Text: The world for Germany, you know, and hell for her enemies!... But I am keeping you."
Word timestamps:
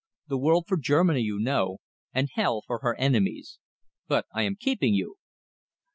The 0.29 0.37
world 0.39 0.65
for 0.67 0.77
Germany, 0.77 1.21
you 1.21 1.37
know, 1.37 1.77
and 2.11 2.27
hell 2.33 2.63
for 2.65 2.79
her 2.79 2.95
enemies!... 2.99 3.59
But 4.07 4.25
I 4.33 4.41
am 4.41 4.55
keeping 4.55 4.95
you." 4.95 5.17